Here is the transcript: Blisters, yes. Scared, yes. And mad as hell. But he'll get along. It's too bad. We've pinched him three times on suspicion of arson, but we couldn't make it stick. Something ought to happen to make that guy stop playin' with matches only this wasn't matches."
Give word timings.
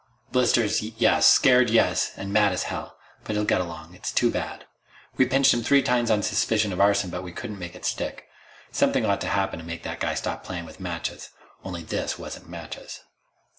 Blisters, 0.31 0.81
yes. 0.81 1.29
Scared, 1.29 1.69
yes. 1.69 2.11
And 2.17 2.33
mad 2.33 2.53
as 2.53 2.63
hell. 2.63 2.97
But 3.23 3.35
he'll 3.35 3.45
get 3.45 3.61
along. 3.61 3.93
It's 3.93 4.11
too 4.11 4.31
bad. 4.31 4.65
We've 5.15 5.29
pinched 5.29 5.53
him 5.53 5.61
three 5.61 5.83
times 5.83 6.09
on 6.09 6.23
suspicion 6.23 6.73
of 6.73 6.81
arson, 6.81 7.11
but 7.11 7.21
we 7.21 7.31
couldn't 7.31 7.59
make 7.59 7.75
it 7.75 7.85
stick. 7.85 8.27
Something 8.71 9.05
ought 9.05 9.21
to 9.21 9.27
happen 9.27 9.59
to 9.59 9.63
make 9.65 9.83
that 9.83 9.99
guy 9.99 10.15
stop 10.15 10.43
playin' 10.43 10.65
with 10.65 10.79
matches 10.79 11.29
only 11.63 11.83
this 11.83 12.17
wasn't 12.17 12.49
matches." 12.49 13.01